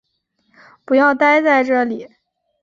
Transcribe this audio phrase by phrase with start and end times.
[0.83, 2.09] 不要待在这里